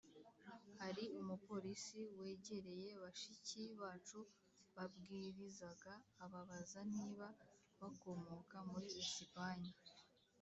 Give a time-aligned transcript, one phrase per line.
[0.81, 4.19] hari umupolisi wegereye bashiki bacu
[4.75, 5.93] babwirizaga
[6.25, 7.27] ababaza niba
[7.81, 9.71] bakomoka muri Esipanye